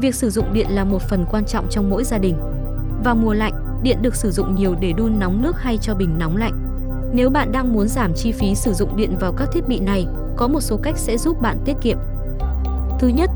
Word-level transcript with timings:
Việc 0.00 0.14
sử 0.14 0.30
dụng 0.30 0.52
điện 0.52 0.66
là 0.70 0.84
một 0.84 1.02
phần 1.02 1.24
quan 1.30 1.44
trọng 1.44 1.66
trong 1.70 1.90
mỗi 1.90 2.04
gia 2.04 2.18
đình. 2.18 2.36
Vào 3.04 3.14
mùa 3.14 3.32
lạnh, 3.32 3.52
điện 3.82 3.98
được 4.02 4.14
sử 4.14 4.30
dụng 4.30 4.54
nhiều 4.54 4.74
để 4.80 4.92
đun 4.92 5.18
nóng 5.18 5.42
nước 5.42 5.56
hay 5.58 5.78
cho 5.82 5.94
bình 5.94 6.18
nóng 6.18 6.36
lạnh. 6.36 6.52
Nếu 7.14 7.30
bạn 7.30 7.52
đang 7.52 7.72
muốn 7.72 7.88
giảm 7.88 8.12
chi 8.14 8.32
phí 8.32 8.54
sử 8.54 8.72
dụng 8.72 8.96
điện 8.96 9.16
vào 9.20 9.32
các 9.32 9.48
thiết 9.52 9.68
bị 9.68 9.80
này, 9.80 10.06
có 10.36 10.48
một 10.48 10.60
số 10.60 10.80
cách 10.82 10.98
sẽ 10.98 11.18
giúp 11.18 11.36
bạn 11.42 11.58
tiết 11.64 11.74
kiệm. 11.82 11.98
Thứ 13.00 13.08
nhất, 13.08 13.30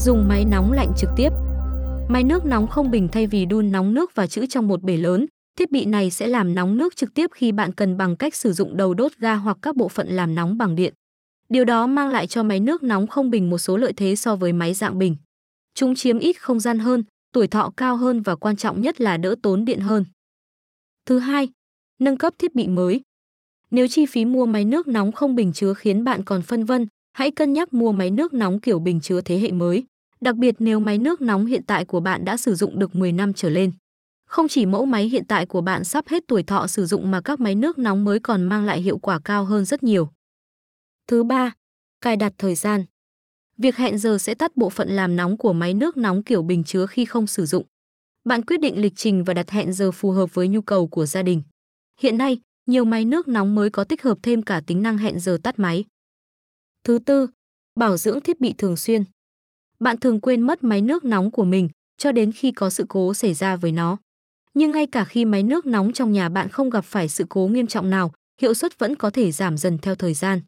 dùng 0.00 0.28
máy 0.28 0.44
nóng 0.44 0.72
lạnh 0.72 0.92
trực 0.96 1.10
tiếp. 1.16 1.28
Máy 2.08 2.24
nước 2.24 2.44
nóng 2.44 2.66
không 2.66 2.90
bình 2.90 3.08
thay 3.08 3.26
vì 3.26 3.46
đun 3.46 3.72
nóng 3.72 3.94
nước 3.94 4.14
và 4.14 4.26
trữ 4.26 4.46
trong 4.46 4.68
một 4.68 4.82
bể 4.82 4.96
lớn, 4.96 5.26
thiết 5.58 5.70
bị 5.70 5.84
này 5.84 6.10
sẽ 6.10 6.26
làm 6.26 6.54
nóng 6.54 6.76
nước 6.76 6.96
trực 6.96 7.14
tiếp 7.14 7.30
khi 7.34 7.52
bạn 7.52 7.72
cần 7.72 7.96
bằng 7.96 8.16
cách 8.16 8.34
sử 8.34 8.52
dụng 8.52 8.76
đầu 8.76 8.94
đốt 8.94 9.12
ga 9.18 9.34
hoặc 9.34 9.58
các 9.62 9.76
bộ 9.76 9.88
phận 9.88 10.08
làm 10.08 10.34
nóng 10.34 10.58
bằng 10.58 10.76
điện. 10.76 10.94
Điều 11.48 11.64
đó 11.64 11.86
mang 11.86 12.08
lại 12.08 12.26
cho 12.26 12.42
máy 12.42 12.60
nước 12.60 12.82
nóng 12.82 13.06
không 13.06 13.30
bình 13.30 13.50
một 13.50 13.58
số 13.58 13.76
lợi 13.76 13.92
thế 13.96 14.16
so 14.16 14.36
với 14.36 14.52
máy 14.52 14.74
dạng 14.74 14.98
bình. 14.98 15.16
Chúng 15.76 15.94
chiếm 15.94 16.18
ít 16.18 16.32
không 16.32 16.60
gian 16.60 16.78
hơn, 16.78 17.04
tuổi 17.32 17.46
thọ 17.46 17.72
cao 17.76 17.96
hơn 17.96 18.22
và 18.22 18.36
quan 18.36 18.56
trọng 18.56 18.80
nhất 18.80 19.00
là 19.00 19.16
đỡ 19.16 19.34
tốn 19.42 19.64
điện 19.64 19.80
hơn. 19.80 20.04
Thứ 21.06 21.18
hai, 21.18 21.48
nâng 21.98 22.16
cấp 22.16 22.34
thiết 22.38 22.54
bị 22.54 22.68
mới. 22.68 23.00
Nếu 23.70 23.88
chi 23.88 24.06
phí 24.06 24.24
mua 24.24 24.46
máy 24.46 24.64
nước 24.64 24.88
nóng 24.88 25.12
không 25.12 25.34
bình 25.34 25.52
chứa 25.52 25.74
khiến 25.74 26.04
bạn 26.04 26.24
còn 26.24 26.42
phân 26.42 26.64
vân, 26.64 26.86
hãy 27.12 27.30
cân 27.30 27.52
nhắc 27.52 27.74
mua 27.74 27.92
máy 27.92 28.10
nước 28.10 28.34
nóng 28.34 28.60
kiểu 28.60 28.78
bình 28.78 29.00
chứa 29.00 29.20
thế 29.20 29.38
hệ 29.38 29.52
mới, 29.52 29.84
đặc 30.20 30.36
biệt 30.36 30.54
nếu 30.58 30.80
máy 30.80 30.98
nước 30.98 31.20
nóng 31.20 31.46
hiện 31.46 31.62
tại 31.66 31.84
của 31.84 32.00
bạn 32.00 32.24
đã 32.24 32.36
sử 32.36 32.54
dụng 32.54 32.78
được 32.78 32.94
10 32.94 33.12
năm 33.12 33.32
trở 33.32 33.48
lên. 33.48 33.72
Không 34.26 34.48
chỉ 34.48 34.66
mẫu 34.66 34.84
máy 34.84 35.08
hiện 35.08 35.24
tại 35.28 35.46
của 35.46 35.60
bạn 35.60 35.84
sắp 35.84 36.08
hết 36.08 36.24
tuổi 36.28 36.42
thọ 36.42 36.66
sử 36.66 36.86
dụng 36.86 37.10
mà 37.10 37.20
các 37.20 37.40
máy 37.40 37.54
nước 37.54 37.78
nóng 37.78 38.04
mới 38.04 38.20
còn 38.20 38.44
mang 38.44 38.64
lại 38.64 38.80
hiệu 38.80 38.98
quả 38.98 39.20
cao 39.24 39.44
hơn 39.44 39.64
rất 39.64 39.82
nhiều. 39.82 40.08
Thứ 41.08 41.24
ba, 41.24 41.52
cài 42.00 42.16
đặt 42.16 42.32
thời 42.38 42.54
gian. 42.54 42.84
Việc 43.58 43.76
hẹn 43.76 43.98
giờ 43.98 44.18
sẽ 44.18 44.34
tắt 44.34 44.56
bộ 44.56 44.70
phận 44.70 44.88
làm 44.88 45.16
nóng 45.16 45.36
của 45.36 45.52
máy 45.52 45.74
nước 45.74 45.96
nóng 45.96 46.22
kiểu 46.22 46.42
bình 46.42 46.64
chứa 46.64 46.86
khi 46.86 47.04
không 47.04 47.26
sử 47.26 47.46
dụng. 47.46 47.66
Bạn 48.24 48.44
quyết 48.44 48.60
định 48.60 48.80
lịch 48.80 48.92
trình 48.96 49.24
và 49.24 49.34
đặt 49.34 49.50
hẹn 49.50 49.72
giờ 49.72 49.90
phù 49.92 50.10
hợp 50.10 50.34
với 50.34 50.48
nhu 50.48 50.60
cầu 50.60 50.86
của 50.88 51.06
gia 51.06 51.22
đình. 51.22 51.42
Hiện 52.00 52.18
nay, 52.18 52.40
nhiều 52.66 52.84
máy 52.84 53.04
nước 53.04 53.28
nóng 53.28 53.54
mới 53.54 53.70
có 53.70 53.84
tích 53.84 54.02
hợp 54.02 54.18
thêm 54.22 54.42
cả 54.42 54.62
tính 54.66 54.82
năng 54.82 54.98
hẹn 54.98 55.20
giờ 55.20 55.38
tắt 55.42 55.58
máy. 55.58 55.84
Thứ 56.84 56.98
tư, 56.98 57.28
bảo 57.74 57.96
dưỡng 57.96 58.20
thiết 58.20 58.40
bị 58.40 58.54
thường 58.58 58.76
xuyên. 58.76 59.04
Bạn 59.80 59.96
thường 59.96 60.20
quên 60.20 60.40
mất 60.40 60.64
máy 60.64 60.80
nước 60.80 61.04
nóng 61.04 61.30
của 61.30 61.44
mình 61.44 61.68
cho 61.98 62.12
đến 62.12 62.32
khi 62.32 62.52
có 62.52 62.70
sự 62.70 62.86
cố 62.88 63.14
xảy 63.14 63.34
ra 63.34 63.56
với 63.56 63.72
nó. 63.72 63.96
Nhưng 64.54 64.70
ngay 64.70 64.86
cả 64.86 65.04
khi 65.04 65.24
máy 65.24 65.42
nước 65.42 65.66
nóng 65.66 65.92
trong 65.92 66.12
nhà 66.12 66.28
bạn 66.28 66.48
không 66.48 66.70
gặp 66.70 66.84
phải 66.84 67.08
sự 67.08 67.26
cố 67.28 67.48
nghiêm 67.48 67.66
trọng 67.66 67.90
nào, 67.90 68.12
hiệu 68.40 68.54
suất 68.54 68.78
vẫn 68.78 68.96
có 68.96 69.10
thể 69.10 69.32
giảm 69.32 69.56
dần 69.56 69.78
theo 69.78 69.94
thời 69.94 70.14
gian. 70.14 70.40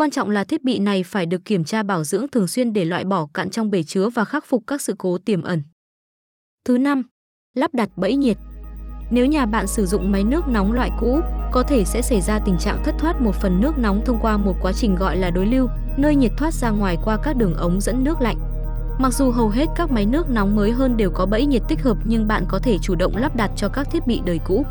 Quan 0.00 0.10
trọng 0.10 0.30
là 0.30 0.44
thiết 0.44 0.64
bị 0.64 0.78
này 0.78 1.02
phải 1.02 1.26
được 1.26 1.44
kiểm 1.44 1.64
tra 1.64 1.82
bảo 1.82 2.04
dưỡng 2.04 2.28
thường 2.28 2.46
xuyên 2.46 2.72
để 2.72 2.84
loại 2.84 3.04
bỏ 3.04 3.26
cặn 3.34 3.50
trong 3.50 3.70
bể 3.70 3.82
chứa 3.82 4.08
và 4.08 4.24
khắc 4.24 4.44
phục 4.46 4.62
các 4.66 4.82
sự 4.82 4.94
cố 4.98 5.18
tiềm 5.18 5.42
ẩn. 5.42 5.62
Thứ 6.64 6.78
năm, 6.78 7.02
lắp 7.54 7.74
đặt 7.74 7.88
bẫy 7.96 8.16
nhiệt. 8.16 8.36
Nếu 9.10 9.26
nhà 9.26 9.46
bạn 9.46 9.66
sử 9.66 9.86
dụng 9.86 10.12
máy 10.12 10.24
nước 10.24 10.48
nóng 10.48 10.72
loại 10.72 10.90
cũ, 11.00 11.20
có 11.52 11.62
thể 11.62 11.84
sẽ 11.84 12.02
xảy 12.02 12.20
ra 12.20 12.38
tình 12.38 12.58
trạng 12.58 12.82
thất 12.84 12.94
thoát 12.98 13.20
một 13.20 13.34
phần 13.34 13.60
nước 13.60 13.78
nóng 13.78 14.02
thông 14.06 14.18
qua 14.22 14.36
một 14.36 14.54
quá 14.62 14.72
trình 14.72 14.94
gọi 14.94 15.16
là 15.16 15.30
đối 15.30 15.46
lưu, 15.46 15.68
nơi 15.96 16.16
nhiệt 16.16 16.32
thoát 16.38 16.54
ra 16.54 16.70
ngoài 16.70 16.96
qua 17.04 17.18
các 17.24 17.36
đường 17.36 17.54
ống 17.54 17.80
dẫn 17.80 18.04
nước 18.04 18.20
lạnh. 18.20 18.38
Mặc 19.00 19.14
dù 19.14 19.30
hầu 19.30 19.48
hết 19.48 19.66
các 19.76 19.90
máy 19.90 20.06
nước 20.06 20.30
nóng 20.30 20.56
mới 20.56 20.70
hơn 20.72 20.96
đều 20.96 21.10
có 21.10 21.26
bẫy 21.26 21.46
nhiệt 21.46 21.62
tích 21.68 21.82
hợp 21.82 21.96
nhưng 22.04 22.28
bạn 22.28 22.44
có 22.48 22.58
thể 22.58 22.78
chủ 22.78 22.94
động 22.94 23.16
lắp 23.16 23.36
đặt 23.36 23.50
cho 23.56 23.68
các 23.68 23.88
thiết 23.90 24.06
bị 24.06 24.20
đời 24.24 24.38
cũ. 24.46 24.66